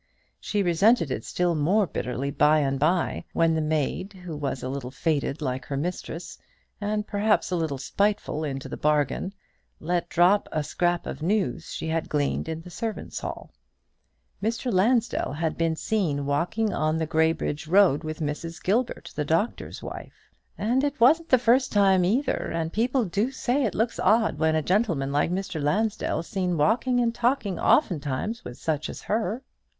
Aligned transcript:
She 0.39 0.63
resented 0.63 1.11
it 1.11 1.23
still 1.23 1.53
more 1.53 1.85
bitterly 1.85 2.31
by 2.31 2.57
and 2.61 2.79
by, 2.79 3.23
when 3.33 3.53
the 3.53 3.61
maid, 3.61 4.13
who 4.13 4.35
was 4.35 4.63
a 4.63 4.67
little 4.67 4.89
faded 4.89 5.43
like 5.43 5.63
her 5.65 5.77
mistress, 5.77 6.39
and 6.81 7.05
perhaps 7.05 7.51
a 7.51 7.55
little 7.55 7.77
spiteful 7.77 8.43
into 8.43 8.67
the 8.67 8.77
bargain, 8.77 9.31
let 9.79 10.09
drop 10.09 10.49
a 10.51 10.63
scrap 10.63 11.05
of 11.05 11.21
news 11.21 11.71
she 11.71 11.87
had 11.87 12.09
gleaned 12.09 12.49
in 12.49 12.61
the 12.63 12.71
servants' 12.71 13.19
hall. 13.19 13.51
Mr. 14.41 14.73
Lansdell 14.73 15.33
had 15.33 15.55
been 15.55 15.75
seen 15.75 16.25
walking 16.25 16.73
on 16.73 16.97
the 16.97 17.05
Graybridge 17.05 17.67
road 17.67 18.03
with 18.03 18.21
Mrs. 18.21 18.59
Gilbert, 18.63 19.11
the 19.15 19.23
doctor's 19.23 19.83
wife; 19.83 20.31
"and 20.57 20.83
it 20.83 20.99
wasn't 20.99 21.29
the 21.29 21.37
first 21.37 21.71
time 21.71 22.03
either; 22.03 22.49
and 22.51 22.73
people 22.73 23.05
do 23.05 23.29
say 23.29 23.65
it 23.65 23.75
looks 23.75 23.99
odd 23.99 24.39
when 24.39 24.55
a 24.55 24.63
gentleman 24.63 25.11
like 25.11 25.29
Mr. 25.29 25.61
Lansdell 25.61 26.21
is 26.21 26.25
seen 26.27 26.57
walking 26.57 26.99
and 26.99 27.13
talking 27.13 27.59
oftentimes 27.59 28.43
with 28.43 28.57
such 28.57 28.89
as 28.89 29.03
her." 29.03 29.43